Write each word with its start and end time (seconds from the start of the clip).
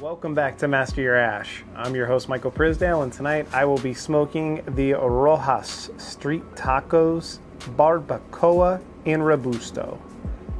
Welcome 0.00 0.34
back 0.34 0.58
to 0.58 0.68
Master 0.68 1.00
Your 1.00 1.16
Ash. 1.16 1.64
I'm 1.74 1.94
your 1.94 2.04
host, 2.04 2.28
Michael 2.28 2.50
Prisdale, 2.50 3.02
and 3.02 3.10
tonight 3.10 3.46
I 3.54 3.64
will 3.64 3.78
be 3.78 3.94
smoking 3.94 4.62
the 4.74 4.92
Rojas 4.92 5.88
Street 5.96 6.42
Tacos 6.54 7.38
Barbacoa 7.78 8.82
in 9.06 9.22
Robusto. 9.22 9.98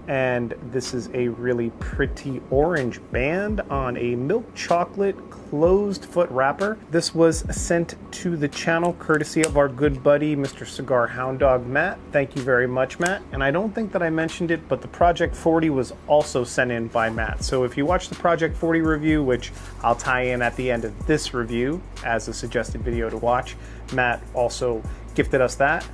And 0.08 0.54
this 0.70 0.94
is 0.94 1.08
a 1.14 1.28
really 1.28 1.70
pretty 1.80 2.40
orange 2.50 3.00
band 3.10 3.60
on 3.62 3.96
a 3.96 4.14
milk 4.14 4.54
chocolate 4.54 5.16
closed 5.30 6.04
foot 6.04 6.30
wrapper. 6.30 6.78
This 6.90 7.14
was 7.14 7.44
sent 7.54 7.96
to 8.12 8.36
the 8.36 8.48
channel 8.48 8.94
courtesy 8.98 9.42
of 9.44 9.56
our 9.56 9.68
good 9.68 10.02
buddy, 10.02 10.36
Mr. 10.36 10.66
Cigar 10.66 11.06
Hound 11.06 11.40
Dog 11.40 11.66
Matt. 11.66 11.98
Thank 12.12 12.36
you 12.36 12.42
very 12.42 12.66
much, 12.66 12.98
Matt. 12.98 13.22
And 13.32 13.42
I 13.42 13.50
don't 13.50 13.74
think 13.74 13.92
that 13.92 14.02
I 14.02 14.10
mentioned 14.10 14.50
it, 14.50 14.68
but 14.68 14.80
the 14.80 14.88
Project 14.88 15.34
40 15.34 15.70
was 15.70 15.92
also 16.06 16.44
sent 16.44 16.70
in 16.70 16.88
by 16.88 17.10
Matt. 17.10 17.44
So 17.44 17.64
if 17.64 17.76
you 17.76 17.86
watch 17.86 18.08
the 18.08 18.16
Project 18.16 18.56
40 18.56 18.80
review, 18.80 19.22
which 19.22 19.52
I'll 19.82 19.94
tie 19.94 20.22
in 20.22 20.42
at 20.42 20.56
the 20.56 20.70
end 20.70 20.84
of 20.84 21.06
this 21.06 21.34
review 21.34 21.80
as 22.04 22.28
a 22.28 22.34
suggested 22.34 22.82
video 22.82 23.10
to 23.10 23.16
watch, 23.16 23.56
Matt 23.92 24.22
also 24.34 24.82
gifted 25.14 25.40
us 25.40 25.54
that 25.56 25.86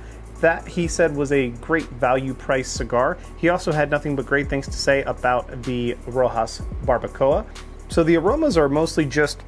that 0.43 0.67
he 0.67 0.89
said 0.89 1.15
was 1.15 1.31
a 1.31 1.51
great 1.61 1.85
value 1.85 2.33
price 2.33 2.69
cigar. 2.69 3.17
He 3.37 3.47
also 3.47 3.71
had 3.71 3.89
nothing 3.89 4.13
but 4.13 4.25
great 4.25 4.49
things 4.49 4.65
to 4.65 4.73
say 4.73 5.01
about 5.03 5.63
the 5.63 5.95
Rojas 6.05 6.61
Barbacoa. 6.83 7.45
So 7.87 8.03
the 8.03 8.17
aromas 8.17 8.57
are 8.57 8.67
mostly 8.67 9.05
just 9.05 9.41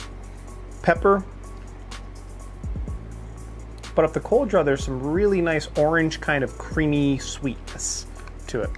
pepper, 0.83 1.25
but 3.93 4.05
at 4.05 4.13
the 4.13 4.21
cold 4.21 4.47
draw, 4.47 4.63
there's 4.63 4.85
some 4.85 5.03
really 5.03 5.41
nice 5.41 5.67
orange 5.77 6.21
kind 6.21 6.45
of 6.45 6.57
creamy 6.57 7.17
sweetness 7.17 8.07
to 8.47 8.61
it. 8.61 8.69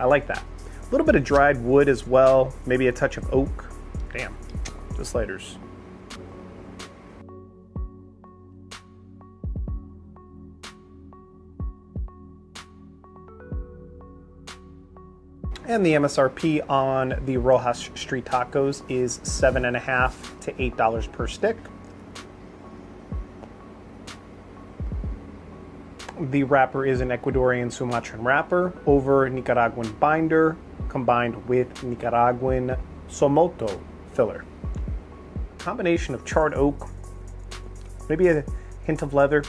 I 0.00 0.06
like 0.06 0.26
that. 0.26 0.42
A 0.82 0.90
little 0.90 1.06
bit 1.06 1.14
of 1.14 1.22
dried 1.22 1.62
wood 1.62 1.88
as 1.88 2.04
well, 2.04 2.52
maybe 2.66 2.88
a 2.88 2.92
touch 2.92 3.16
of 3.16 3.32
oak. 3.32 3.70
Damn, 4.12 4.36
the 4.96 5.04
sliders. 5.04 5.56
And 15.70 15.86
the 15.86 15.92
MSRP 15.92 16.68
on 16.68 17.22
the 17.26 17.36
Rojas 17.36 17.90
Street 17.94 18.24
Tacos 18.24 18.82
is 18.88 19.20
seven 19.22 19.66
and 19.66 19.76
a 19.76 19.78
half 19.78 20.34
to 20.40 20.52
eight 20.60 20.76
dollars 20.76 21.06
per 21.06 21.28
stick. 21.28 21.56
The 26.18 26.42
wrapper 26.42 26.84
is 26.84 27.00
an 27.00 27.10
Ecuadorian 27.10 27.70
Sumatran 27.70 28.24
wrapper 28.24 28.72
over 28.84 29.30
Nicaraguan 29.30 29.92
binder 30.00 30.56
combined 30.88 31.46
with 31.46 31.84
Nicaraguan 31.84 32.76
Somoto 33.08 33.80
filler. 34.12 34.44
Combination 35.58 36.16
of 36.16 36.24
charred 36.24 36.54
oak, 36.54 36.88
maybe 38.08 38.26
a 38.26 38.44
hint 38.82 39.02
of 39.02 39.14
leather, 39.14 39.44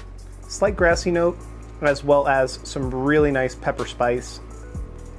slight 0.48 0.76
grassy 0.76 1.10
note, 1.10 1.40
as 1.82 2.04
well 2.04 2.28
as 2.28 2.60
some 2.62 2.94
really 2.94 3.32
nice 3.32 3.56
pepper 3.56 3.88
spice 3.88 4.40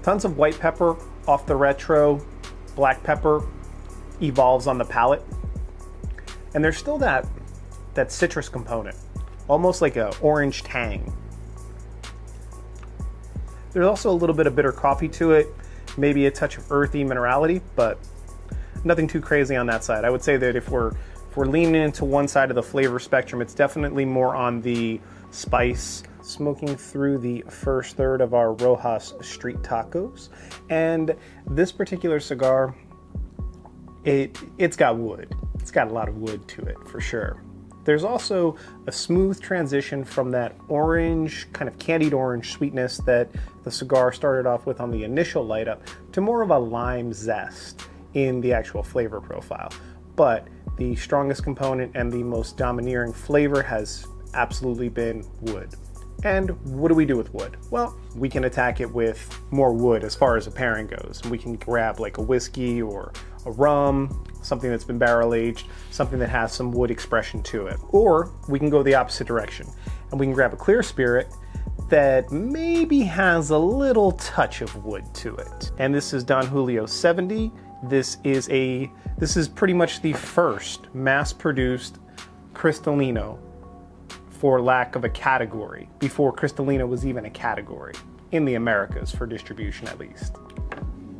Tons 0.02 0.24
of 0.24 0.36
white 0.36 0.58
pepper 0.58 0.96
off 1.28 1.46
the 1.46 1.54
retro, 1.54 2.20
black 2.74 3.02
pepper 3.02 3.46
evolves 4.20 4.66
on 4.66 4.78
the 4.78 4.84
palate. 4.84 5.22
And 6.54 6.64
there's 6.64 6.76
still 6.76 6.98
that 6.98 7.26
that 7.94 8.10
citrus 8.10 8.48
component, 8.48 8.96
almost 9.48 9.82
like 9.82 9.96
a 9.96 10.16
orange 10.20 10.62
tang. 10.62 11.12
There's 13.72 13.86
also 13.86 14.10
a 14.10 14.12
little 14.12 14.34
bit 14.34 14.46
of 14.46 14.56
bitter 14.56 14.72
coffee 14.72 15.08
to 15.10 15.32
it, 15.32 15.48
maybe 15.96 16.26
a 16.26 16.30
touch 16.30 16.56
of 16.56 16.70
earthy 16.72 17.04
minerality, 17.04 17.60
but 17.76 17.98
nothing 18.84 19.06
too 19.06 19.20
crazy 19.20 19.56
on 19.56 19.66
that 19.66 19.84
side. 19.84 20.04
I 20.04 20.10
would 20.10 20.22
say 20.22 20.36
that 20.36 20.56
if 20.56 20.68
we're 20.68 20.92
if 21.30 21.36
we're 21.36 21.46
leaning 21.46 21.76
into 21.76 22.04
one 22.04 22.28
side 22.28 22.50
of 22.50 22.56
the 22.56 22.62
flavor 22.62 22.98
spectrum, 22.98 23.40
it's 23.40 23.54
definitely 23.54 24.04
more 24.04 24.34
on 24.34 24.60
the 24.60 25.00
spice 25.30 26.02
smoking 26.22 26.76
through 26.76 27.18
the 27.18 27.44
first 27.48 27.96
third 27.96 28.20
of 28.20 28.34
our 28.34 28.52
Rojas 28.54 29.14
Street 29.20 29.58
Tacos. 29.58 30.28
And 30.70 31.14
this 31.46 31.72
particular 31.72 32.20
cigar, 32.20 32.74
it 34.04 34.38
it's 34.58 34.76
got 34.76 34.96
wood. 34.96 35.34
It's 35.58 35.70
got 35.70 35.88
a 35.88 35.92
lot 35.92 36.08
of 36.08 36.16
wood 36.16 36.46
to 36.48 36.62
it 36.62 36.76
for 36.88 37.00
sure. 37.00 37.42
There's 37.84 38.04
also 38.04 38.56
a 38.86 38.92
smooth 38.92 39.40
transition 39.40 40.04
from 40.04 40.30
that 40.30 40.54
orange, 40.68 41.52
kind 41.52 41.68
of 41.68 41.78
candied 41.78 42.12
orange 42.12 42.52
sweetness 42.52 42.98
that 42.98 43.28
the 43.64 43.70
cigar 43.72 44.12
started 44.12 44.46
off 44.46 44.66
with 44.66 44.80
on 44.80 44.90
the 44.90 45.02
initial 45.02 45.44
light 45.44 45.66
up 45.66 45.82
to 46.12 46.20
more 46.20 46.42
of 46.42 46.50
a 46.50 46.58
lime 46.58 47.12
zest 47.12 47.88
in 48.14 48.40
the 48.40 48.52
actual 48.52 48.82
flavor 48.82 49.20
profile. 49.20 49.72
But 50.14 50.46
the 50.76 50.94
strongest 50.94 51.42
component 51.42 51.96
and 51.96 52.12
the 52.12 52.22
most 52.22 52.56
domineering 52.56 53.12
flavor 53.12 53.62
has 53.62 54.06
absolutely 54.34 54.88
been 54.88 55.24
wood. 55.40 55.74
And 56.24 56.50
what 56.64 56.88
do 56.88 56.94
we 56.94 57.04
do 57.04 57.16
with 57.16 57.32
wood? 57.34 57.56
Well, 57.70 57.98
we 58.14 58.28
can 58.28 58.44
attack 58.44 58.80
it 58.80 58.90
with 58.90 59.40
more 59.50 59.72
wood 59.72 60.04
as 60.04 60.14
far 60.14 60.36
as 60.36 60.46
a 60.46 60.50
pairing 60.50 60.86
goes. 60.86 61.20
We 61.28 61.36
can 61.36 61.56
grab 61.56 61.98
like 61.98 62.18
a 62.18 62.22
whiskey 62.22 62.80
or 62.80 63.12
a 63.44 63.50
rum, 63.50 64.24
something 64.42 64.70
that's 64.70 64.84
been 64.84 64.98
barrel 64.98 65.34
aged, 65.34 65.66
something 65.90 66.18
that 66.20 66.28
has 66.28 66.52
some 66.52 66.70
wood 66.70 66.90
expression 66.90 67.42
to 67.44 67.66
it. 67.66 67.78
Or 67.88 68.30
we 68.48 68.58
can 68.58 68.70
go 68.70 68.82
the 68.82 68.94
opposite 68.94 69.26
direction 69.26 69.66
and 70.10 70.20
we 70.20 70.26
can 70.26 70.34
grab 70.34 70.52
a 70.52 70.56
clear 70.56 70.82
spirit 70.82 71.28
that 71.88 72.30
maybe 72.30 73.00
has 73.00 73.50
a 73.50 73.58
little 73.58 74.12
touch 74.12 74.62
of 74.62 74.84
wood 74.84 75.04
to 75.14 75.34
it. 75.36 75.72
And 75.78 75.94
this 75.94 76.12
is 76.12 76.22
Don 76.22 76.46
Julio 76.46 76.86
70. 76.86 77.50
This 77.84 78.18
is 78.22 78.48
a 78.50 78.90
this 79.18 79.36
is 79.36 79.48
pretty 79.48 79.74
much 79.74 80.00
the 80.00 80.12
first 80.12 80.86
mass-produced 80.94 81.98
Cristalino 82.54 83.38
for 84.42 84.60
lack 84.60 84.96
of 84.96 85.04
a 85.04 85.08
category, 85.08 85.88
before 86.00 86.34
Cristalino 86.34 86.88
was 86.88 87.06
even 87.06 87.26
a 87.26 87.30
category, 87.30 87.94
in 88.32 88.44
the 88.44 88.54
Americas 88.54 89.12
for 89.12 89.24
distribution 89.24 89.86
at 89.86 90.00
least. 90.00 90.34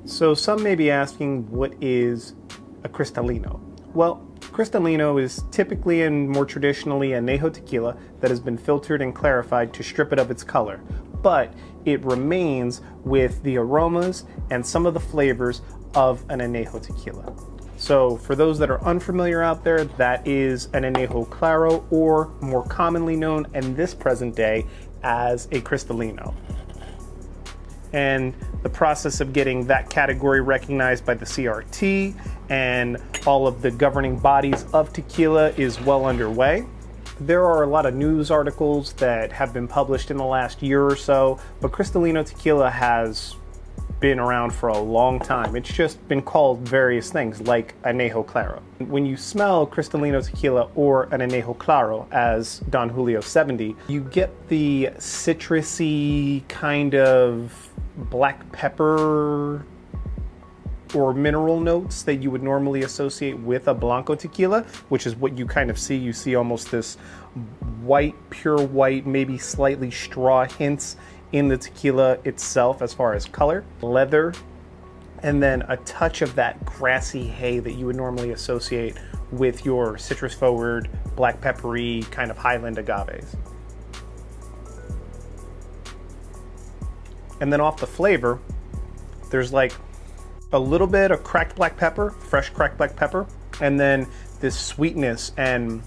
So 0.05 0.35
some 0.35 0.61
may 0.61 0.75
be 0.75 0.91
asking, 0.91 1.49
what 1.49 1.73
is 1.81 2.35
a 2.83 2.89
Cristalino? 2.89 3.61
Well, 3.95 4.29
Cristalino 4.41 5.23
is 5.23 5.45
typically 5.53 6.03
and 6.03 6.29
more 6.31 6.45
traditionally 6.45 7.13
a 7.13 7.21
Anejo 7.21 7.53
tequila 7.53 7.97
that 8.19 8.29
has 8.29 8.41
been 8.41 8.59
filtered 8.59 9.01
and 9.01 9.15
clarified 9.15 9.73
to 9.75 9.85
strip 9.85 10.13
it 10.13 10.19
of 10.19 10.33
its 10.33 10.43
color, 10.43 10.81
but 11.23 11.55
it 11.85 12.05
remains 12.05 12.81
with 13.05 13.41
the 13.45 13.57
aromas 13.57 14.25
and 14.51 14.67
some 14.67 14.85
of 14.85 14.95
the 14.95 15.01
flavors 15.01 15.63
of 15.95 16.29
an 16.29 16.41
Anejo 16.41 16.83
tequila. 16.83 17.33
So, 17.83 18.17
for 18.17 18.37
those 18.37 18.61
that 18.61 18.71
are 18.71 18.81
unfamiliar 18.85 19.43
out 19.43 19.65
there, 19.65 19.83
that 19.83 20.25
is 20.25 20.67
an 20.67 20.85
Anejo 20.85 21.29
Claro, 21.29 21.85
or 21.91 22.31
more 22.41 22.63
commonly 22.65 23.17
known 23.17 23.45
in 23.55 23.75
this 23.75 23.93
present 23.93 24.37
day 24.37 24.67
as 25.03 25.47
a 25.47 25.61
Cristalino. 25.63 26.33
And 27.93 28.35
the 28.63 28.69
process 28.69 29.21
of 29.21 29.33
getting 29.33 29.67
that 29.67 29.91
category 29.91 30.41
recognized 30.41 31.05
by 31.05 31.15
the 31.15 31.25
CRT 31.25 32.15
and 32.51 33.03
all 33.27 33.49
of 33.49 33.63
the 33.63 33.73
governing 33.73 34.17
bodies 34.17 34.65
of 34.73 34.93
tequila 34.93 35.49
is 35.57 35.81
well 35.81 36.07
underway. 36.07 36.65
There 37.19 37.45
are 37.45 37.65
a 37.65 37.67
lot 37.67 37.85
of 37.85 37.97
news 37.97 38.31
articles 38.31 38.93
that 38.93 39.33
have 39.33 39.53
been 39.53 39.67
published 39.67 40.13
in 40.13 40.17
the 40.17 40.25
last 40.25 40.63
year 40.63 40.85
or 40.87 40.95
so, 40.95 41.41
but 41.61 41.73
Cristalino 41.73 42.25
tequila 42.25 42.71
has 42.71 43.35
been 44.03 44.19
around 44.19 44.53
for 44.53 44.69
a 44.69 44.79
long 44.79 45.21
time. 45.21 45.55
It's 45.55 45.73
just 45.73 46.07
been 46.09 46.23
called 46.23 46.59
various 46.59 47.11
things, 47.11 47.41
like 47.41 47.81
Anejo 47.83 48.27
Claro. 48.27 48.61
When 48.81 49.07
you 49.07 49.17
smell 49.17 49.65
Cristalino 49.65 50.23
tequila 50.23 50.69
or 50.75 51.05
an 51.15 51.21
Anejo 51.21 51.57
Claro 51.57 52.09
as 52.11 52.59
Don 52.69 52.89
Julio 52.89 53.21
70, 53.21 53.77
you 53.87 54.01
get 54.01 54.49
the 54.49 54.91
citrusy 54.99 56.47
kind 56.49 56.97
of 56.97 57.71
black 57.97 58.51
pepper 58.51 59.65
or 60.95 61.15
mineral 61.15 61.61
notes 61.61 62.03
that 62.03 62.17
you 62.17 62.31
would 62.31 62.43
normally 62.43 62.83
associate 62.83 63.39
with 63.39 63.69
a 63.69 63.75
Blanco 63.75 64.17
tequila, 64.17 64.63
which 64.89 65.07
is 65.07 65.15
what 65.15 65.39
you 65.39 65.47
kind 65.47 65.71
of 65.71 65.79
see. 65.79 65.97
You 65.97 66.13
see 66.13 66.35
almost 66.35 66.73
this 66.73 66.97
white, 67.83 68.17
pure 68.31 68.61
white, 68.67 69.07
maybe 69.07 69.39
slightly 69.39 69.93
straw 69.93 70.45
hints 70.45 70.97
in 71.33 71.49
the 71.49 71.57
tequila 71.57 72.19
itself 72.25 72.83
as 72.83 72.93
far 72.93 73.15
as 73.15 73.27
color, 73.27 73.65
leather, 73.81 74.33
and 75.23 75.43
then 75.43 75.63
a 75.69 75.77
touch 75.79 76.23
of 76.23 76.35
that 76.35 76.65
grassy 76.65 77.27
hay 77.27 77.59
that 77.59 77.73
you 77.73 77.87
would 77.87 77.97
normally 77.97 78.31
associate 78.31 78.97
with 79.31 79.65
your 79.65 79.97
citrus 79.97 80.35
forward, 80.35 80.91
black 81.17 81.41
peppery 81.41 82.03
kind 82.11 82.31
of 82.31 82.37
highland 82.37 82.79
agaves. 82.79 83.37
And 87.41 87.53
then 87.53 87.61
off 87.61 87.79
the 87.79 87.87
flavor, 87.87 88.39
there's 89.31 89.53
like 89.53 89.73
a 90.53 90.59
little 90.59 90.87
bit 90.87 91.11
of 91.11 91.25
cracked 91.25 91.57
black 91.57 91.77
pepper, 91.77 92.11
fresh 92.11 92.51
cracked 92.51 92.77
black 92.77 92.95
pepper, 92.95 93.27
and 93.61 93.81
then 93.81 94.07
this 94.41 94.59
sweetness 94.59 95.33
and 95.37 95.83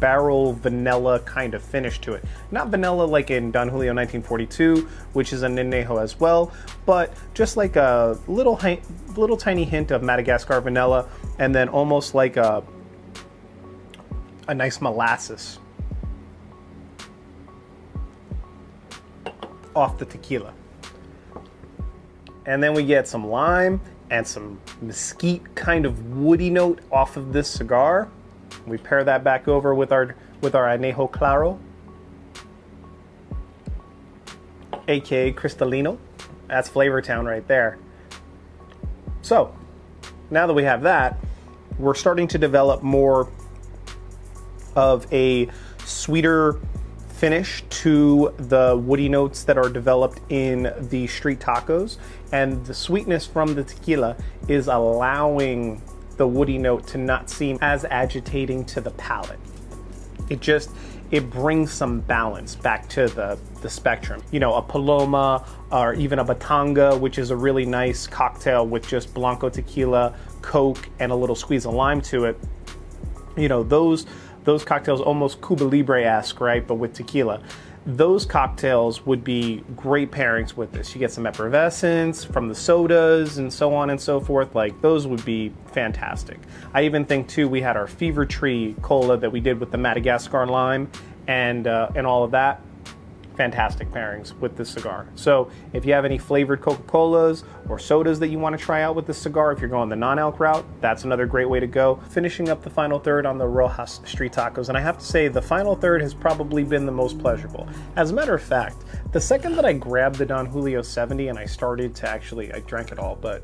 barrel 0.00 0.52
vanilla 0.54 1.20
kind 1.20 1.54
of 1.54 1.62
finish 1.62 2.00
to 2.00 2.14
it. 2.14 2.24
Not 2.50 2.68
vanilla 2.68 3.04
like 3.04 3.30
in 3.30 3.50
Don 3.50 3.68
Julio 3.68 3.94
1942, 3.94 4.88
which 5.12 5.32
is 5.32 5.42
a 5.42 5.48
Anejo 5.48 6.02
as 6.02 6.18
well, 6.18 6.52
but 6.84 7.12
just 7.34 7.56
like 7.56 7.76
a 7.76 8.18
little 8.26 8.60
little 9.16 9.36
tiny 9.36 9.64
hint 9.64 9.90
of 9.90 10.02
Madagascar 10.02 10.60
vanilla 10.60 11.08
and 11.38 11.54
then 11.54 11.68
almost 11.68 12.14
like 12.14 12.36
a 12.36 12.62
a 14.48 14.54
nice 14.54 14.80
molasses 14.80 15.58
off 19.74 19.98
the 19.98 20.04
tequila. 20.04 20.54
And 22.46 22.62
then 22.62 22.74
we 22.74 22.84
get 22.84 23.08
some 23.08 23.26
lime 23.26 23.80
and 24.10 24.26
some 24.26 24.60
mesquite 24.80 25.54
kind 25.54 25.84
of 25.84 26.16
woody 26.16 26.48
note 26.48 26.80
off 26.92 27.16
of 27.16 27.32
this 27.32 27.48
cigar. 27.48 28.08
We 28.66 28.78
pair 28.78 29.04
that 29.04 29.24
back 29.24 29.48
over 29.48 29.74
with 29.74 29.92
our 29.92 30.14
with 30.40 30.54
our 30.54 30.66
anejo 30.66 31.10
claro, 31.10 31.58
aka 34.88 35.32
Cristalino. 35.32 35.98
That's 36.48 36.68
Flavor 36.68 37.02
Town 37.02 37.26
right 37.26 37.46
there. 37.46 37.78
So, 39.22 39.54
now 40.30 40.46
that 40.46 40.54
we 40.54 40.62
have 40.64 40.82
that, 40.82 41.18
we're 41.78 41.94
starting 41.94 42.28
to 42.28 42.38
develop 42.38 42.82
more 42.82 43.28
of 44.76 45.12
a 45.12 45.48
sweeter 45.84 46.60
finish 47.08 47.64
to 47.70 48.34
the 48.36 48.76
woody 48.76 49.08
notes 49.08 49.44
that 49.44 49.56
are 49.56 49.70
developed 49.70 50.20
in 50.28 50.72
the 50.78 51.06
street 51.06 51.40
tacos. 51.40 51.96
And 52.30 52.64
the 52.66 52.74
sweetness 52.74 53.26
from 53.26 53.54
the 53.54 53.64
tequila 53.64 54.16
is 54.48 54.68
allowing 54.68 55.82
the 56.16 56.26
woody 56.26 56.58
note 56.58 56.86
to 56.88 56.98
not 56.98 57.30
seem 57.30 57.58
as 57.60 57.84
agitating 57.84 58.64
to 58.66 58.80
the 58.80 58.90
palate. 58.92 59.38
It 60.28 60.40
just 60.40 60.70
it 61.10 61.30
brings 61.30 61.72
some 61.72 62.00
balance 62.00 62.56
back 62.56 62.88
to 62.88 63.06
the, 63.06 63.38
the 63.62 63.70
spectrum. 63.70 64.22
You 64.32 64.40
know, 64.40 64.54
a 64.54 64.62
Paloma 64.62 65.46
or 65.70 65.94
even 65.94 66.18
a 66.18 66.24
Batanga, 66.24 66.98
which 66.98 67.18
is 67.18 67.30
a 67.30 67.36
really 67.36 67.64
nice 67.64 68.06
cocktail 68.06 68.66
with 68.66 68.88
just 68.88 69.14
Blanco 69.14 69.48
tequila, 69.48 70.14
Coke, 70.42 70.88
and 70.98 71.12
a 71.12 71.14
little 71.14 71.36
squeeze 71.36 71.64
of 71.64 71.74
lime 71.74 72.00
to 72.02 72.24
it. 72.24 72.38
You 73.36 73.48
know, 73.48 73.62
those 73.62 74.06
those 74.44 74.64
cocktails 74.64 75.00
almost 75.00 75.42
Cuba 75.42 75.64
Libre-esque, 75.64 76.40
right? 76.40 76.66
But 76.66 76.76
with 76.76 76.94
tequila. 76.94 77.42
Those 77.86 78.26
cocktails 78.26 79.06
would 79.06 79.22
be 79.22 79.62
great 79.76 80.10
pairings 80.10 80.56
with 80.56 80.72
this. 80.72 80.92
You 80.92 80.98
get 80.98 81.12
some 81.12 81.24
effervescence 81.24 82.24
from 82.24 82.48
the 82.48 82.54
sodas 82.54 83.38
and 83.38 83.52
so 83.52 83.72
on 83.74 83.90
and 83.90 84.00
so 84.00 84.18
forth. 84.18 84.56
Like 84.56 84.80
those 84.80 85.06
would 85.06 85.24
be 85.24 85.52
fantastic. 85.66 86.40
I 86.74 86.82
even 86.82 87.04
think 87.04 87.28
too 87.28 87.48
we 87.48 87.60
had 87.60 87.76
our 87.76 87.86
Fever 87.86 88.26
Tree 88.26 88.74
cola 88.82 89.16
that 89.18 89.30
we 89.30 89.38
did 89.38 89.60
with 89.60 89.70
the 89.70 89.78
Madagascar 89.78 90.46
lime 90.46 90.90
and 91.28 91.68
uh, 91.68 91.90
and 91.94 92.06
all 92.06 92.24
of 92.24 92.32
that 92.32 92.60
fantastic 93.36 93.90
pairings 93.90 94.38
with 94.40 94.56
this 94.56 94.70
cigar. 94.70 95.06
So 95.14 95.50
if 95.72 95.84
you 95.84 95.92
have 95.92 96.04
any 96.04 96.18
flavored 96.18 96.60
Coca-Colas 96.60 97.44
or 97.68 97.78
sodas 97.78 98.18
that 98.20 98.28
you 98.28 98.38
want 98.38 98.58
to 98.58 98.64
try 98.64 98.82
out 98.82 98.96
with 98.96 99.06
this 99.06 99.18
cigar, 99.18 99.52
if 99.52 99.60
you're 99.60 99.68
going 99.68 99.88
the 99.88 99.96
non-alc 99.96 100.40
route, 100.40 100.64
that's 100.80 101.04
another 101.04 101.26
great 101.26 101.48
way 101.48 101.60
to 101.60 101.66
go. 101.66 102.00
Finishing 102.10 102.48
up 102.48 102.62
the 102.62 102.70
final 102.70 102.98
third 102.98 103.26
on 103.26 103.38
the 103.38 103.46
Rojas 103.46 104.00
Street 104.04 104.32
Tacos, 104.32 104.68
and 104.68 104.76
I 104.76 104.80
have 104.80 104.98
to 104.98 105.04
say 105.04 105.28
the 105.28 105.42
final 105.42 105.76
third 105.76 106.00
has 106.02 106.14
probably 106.14 106.64
been 106.64 106.86
the 106.86 106.92
most 106.92 107.18
pleasurable. 107.18 107.68
As 107.96 108.10
a 108.10 108.14
matter 108.14 108.34
of 108.34 108.42
fact, 108.42 108.84
the 109.12 109.20
second 109.20 109.56
that 109.56 109.64
I 109.64 109.72
grabbed 109.72 110.16
the 110.16 110.26
Don 110.26 110.46
Julio 110.46 110.82
70 110.82 111.28
and 111.28 111.38
I 111.38 111.46
started 111.46 111.94
to 111.96 112.08
actually, 112.08 112.52
I 112.52 112.60
drank 112.60 112.92
it 112.92 112.98
all, 112.98 113.16
but 113.16 113.42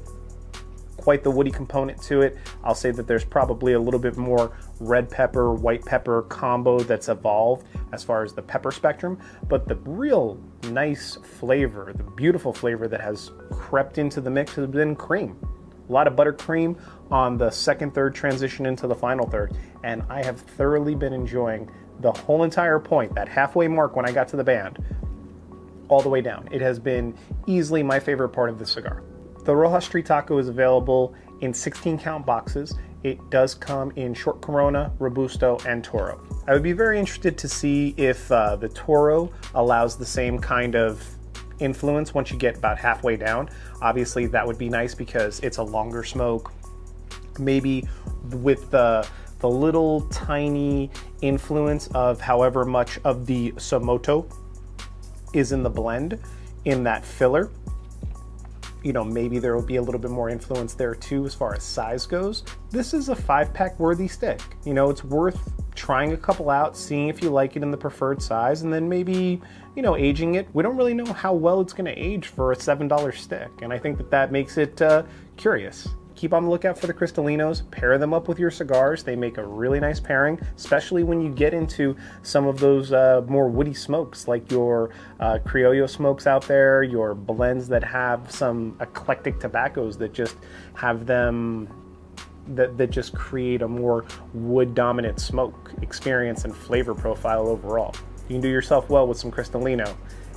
quite 1.03 1.25
the 1.25 1.31
woody 1.31 1.51
component 1.51 2.01
to 2.03 2.23
it. 2.23 2.39
I'll 2.63 2.77
say 2.77 2.93
that 2.93 3.09
there's 3.09 3.25
probably 3.25 3.73
a 3.73 3.81
little 3.81 3.99
bit 3.99 4.17
more 4.17 4.57
red 4.79 5.11
pepper, 5.11 5.53
white 5.53 5.85
pepper 5.85 6.23
combo 6.23 6.79
that's 6.79 7.09
evolved 7.09 7.67
as 7.93 8.05
far 8.05 8.23
as 8.23 8.33
the 8.33 8.43
pepper 8.43 8.71
spectrum, 8.71 9.19
but 9.49 9.67
the 9.67 9.75
real 9.75 10.39
nice 10.71 11.17
flavor, 11.17 11.93
the 11.93 12.05
beautiful 12.05 12.53
flavor 12.53 12.87
that 12.87 13.01
has 13.01 13.33
crept 13.51 13.99
into 13.99 14.21
the 14.21 14.31
mix 14.31 14.55
has 14.55 14.69
been 14.69 14.95
cream. 14.95 15.37
A 15.89 15.93
lot 15.93 16.07
of 16.07 16.15
buttercream 16.15 16.81
on 17.11 17.37
the 17.37 17.51
second 17.51 17.93
third 17.93 18.15
transition 18.15 18.65
into 18.65 18.87
the 18.87 18.95
final 18.95 19.29
third, 19.29 19.57
and 19.83 20.05
I 20.09 20.23
have 20.23 20.41
thoroughly 20.41 20.95
been 20.95 21.13
enjoying 21.13 21.69
the 21.99 22.13
whole 22.13 22.45
entire 22.45 22.79
point, 22.79 23.13
that 23.17 23.29
halfway 23.29 23.67
mark 23.67 23.97
when 23.97 24.07
I 24.07 24.13
got 24.13 24.29
to 24.29 24.37
the 24.37 24.45
band, 24.45 24.79
all 25.89 26.01
the 26.01 26.09
way 26.09 26.21
down. 26.21 26.49
It 26.53 26.61
has 26.63 26.79
been 26.79 27.15
easily 27.47 27.83
my 27.83 27.99
favorite 27.99 28.31
part 28.31 28.51
of 28.51 28.59
the 28.59 28.67
cigar. 28.67 29.03
The 29.45 29.55
Rojas 29.55 29.85
Street 29.87 30.07
Taco 30.07 30.39
is 30.39 30.49
available 30.49 31.15
in 31.41 31.53
16 31.53 31.99
count 31.99 32.25
boxes. 32.25 32.75
It 33.03 33.19
does 33.31 33.55
come 33.55 33.93
in 33.97 34.15
short 34.15 34.41
Corona, 34.41 34.93
Robusto, 35.01 35.59
and 35.67 35.83
Toro. 35.83 36.21
I 36.47 36.53
would 36.53 36.63
be 36.63 36.73
very 36.73 37.01
interested 37.01 37.37
to 37.39 37.49
see 37.49 37.95
if 37.97 38.31
uh, 38.31 38.55
the 38.55 38.69
Toro 38.69 39.33
allows 39.55 39.97
the 39.97 40.07
same 40.07 40.39
kind 40.39 40.77
of 40.77 41.05
influence 41.59 42.15
once 42.15 42.31
you 42.31 42.39
get 42.39 42.59
about 42.59 42.79
halfway 42.79 43.17
down. 43.17 43.51
Obviously, 43.81 44.27
that 44.27 44.47
would 44.47 44.59
be 44.59 44.69
nice 44.69 44.95
because 44.95 45.41
it's 45.41 45.57
a 45.57 45.63
longer 45.63 46.05
smoke. 46.05 46.53
Maybe 47.39 47.89
with 48.31 48.71
the 48.71 49.07
the 49.41 49.49
little 49.49 50.03
tiny 50.03 50.89
influence 51.21 51.89
of 51.89 52.21
however 52.21 52.65
much 52.65 53.01
of 53.03 53.27
the 53.27 53.51
Somoto 53.53 54.33
is 55.33 55.51
in 55.51 55.65
the 55.65 55.71
blend 55.71 56.17
in 56.65 56.85
that 56.85 57.05
filler 57.05 57.51
you 58.83 58.93
know, 58.93 59.05
maybe 59.05 59.39
there 59.39 59.55
will 59.55 59.65
be 59.65 59.77
a 59.77 59.83
little 59.83 60.01
bit 60.01 60.11
more 60.11 60.29
influence 60.29 60.75
there 60.75 60.95
too 60.95 61.25
as 61.25 61.35
far 61.35 61.55
as 61.55 61.63
size 61.63 62.07
goes. 62.07 62.45
This 62.71 62.95
is 62.95 63.09
a 63.09 63.17
five 63.17 63.53
pack 63.53 63.79
worthy 63.79 64.09
stick. 64.09 64.41
You 64.65 64.75
know, 64.75 64.91
it's 64.91 65.05
worth 65.05 65.53
trying 65.75 66.13
a 66.13 66.17
couple 66.17 66.51
out, 66.51 66.77
seeing 66.77 67.09
if 67.09 67.23
you 67.23 67.31
like 67.31 67.57
it 67.57 67.63
in 67.63 67.71
the 67.71 67.77
preferred 67.77 68.21
size, 68.21 68.63
and 68.63 68.73
then 68.73 68.89
maybe, 68.89 69.41
you 69.75 69.83
know, 69.83 69.97
aging 69.97 70.35
it. 70.35 70.49
We 70.53 70.63
don't 70.63 70.77
really 70.77 70.95
know 70.95 71.13
how 71.13 71.33
well 71.33 71.61
it's 71.61 71.73
going 71.73 71.87
to 71.87 71.99
age 71.99 72.29
for 72.29 72.53
a 72.53 72.57
$7 72.57 73.15
stick, 73.15 73.51
and 73.63 73.73
I 73.73 73.79
think 73.79 73.97
that 73.99 74.11
that 74.11 74.33
makes 74.33 74.59
it 74.59 74.81
uh, 74.83 75.05
curious 75.37 75.89
keep 76.23 76.33
on 76.33 76.45
the 76.45 76.51
lookout 76.51 76.79
for 76.79 76.87
the 76.87 76.95
Cristalinos. 76.95 77.69
Pair 77.73 77.99
them 77.99 78.15
up 78.15 78.29
with 78.29 78.39
your 78.39 78.53
cigars. 78.53 79.03
They 79.03 79.17
make 79.17 79.39
a 79.39 79.45
really 79.45 79.81
nice 79.81 79.99
pairing, 79.99 80.39
especially 80.57 81.03
when 81.03 81.21
you 81.21 81.31
get 81.31 81.53
into 81.53 81.97
some 82.23 82.47
of 82.47 82.61
those 82.61 82.93
uh, 82.93 83.23
more 83.27 83.49
woody 83.49 83.75
smokes, 83.75 84.29
like 84.29 84.49
your 84.49 84.91
uh, 85.19 85.41
Criollo 85.45 85.91
smokes 85.91 86.29
out 86.29 86.47
there, 86.47 86.85
your 86.85 87.17
blends 87.17 87.67
that 87.67 87.83
have 87.83 88.31
some 88.31 88.77
eclectic 88.81 89.41
tobaccos 89.41 89.99
that 89.99 90.13
just 90.13 90.37
have 90.75 91.07
them 91.07 91.69
that, 92.55 92.79
that 92.79 92.91
just 92.91 93.13
create 93.17 93.63
a 93.63 93.69
more 93.69 94.05
wood 94.33 94.77
dominant 94.77 95.19
smoke 95.19 95.73
experience 95.83 96.45
and 96.45 96.55
flavor 96.55 96.95
profile 96.95 97.49
overall. 97.49 97.97
You 98.29 98.35
can 98.35 98.41
do 98.41 98.49
yourself 98.49 98.89
well 98.89 99.09
with 99.09 99.19
some 99.19 99.33
Cristalino 99.33 99.93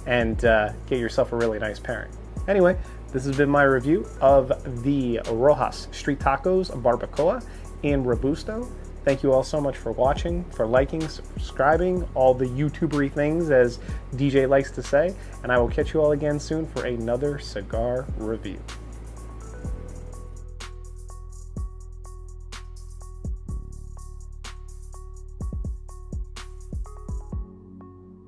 and 0.08 0.44
uh, 0.46 0.72
get 0.88 0.98
yourself 0.98 1.32
a 1.32 1.36
really 1.36 1.60
nice 1.60 1.78
pairing. 1.78 2.12
Anyway, 2.48 2.76
this 3.16 3.24
has 3.24 3.38
been 3.38 3.50
my 3.50 3.64
review 3.64 4.06
of 4.20 4.52
the 4.84 5.22
Rojas 5.32 5.88
Street 5.94 6.20
Tacos 6.20 6.70
Barbacoa 6.82 7.42
and 7.86 8.06
Robusto. 8.06 8.68
Thank 9.06 9.24
you 9.24 9.32
all 9.32 9.42
so 9.42 9.62
much 9.62 9.78
for 9.78 9.94
watching, 9.94 10.44
for 10.52 10.68
liking, 10.68 11.08
subscribing, 11.08 12.06
all 12.14 12.34
the 12.34 12.48
YouTubery 12.48 13.10
things, 13.10 13.52
as 13.52 13.80
DJ 14.16 14.50
likes 14.50 14.70
to 14.72 14.84
say. 14.84 15.16
And 15.44 15.52
I 15.54 15.58
will 15.58 15.70
catch 15.70 15.94
you 15.94 16.02
all 16.02 16.12
again 16.12 16.42
soon 16.42 16.68
for 16.68 16.84
another 16.88 17.40
cigar 17.40 18.06
review. 18.18 18.60